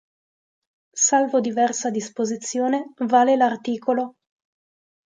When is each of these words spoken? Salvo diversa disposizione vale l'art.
Salvo 1.03 1.39
diversa 1.41 1.91
disposizione 1.91 2.91
vale 3.05 3.35
l'art. 3.35 3.69